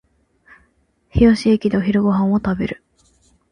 [1.11, 2.83] 日吉駅でお昼ご飯を食べる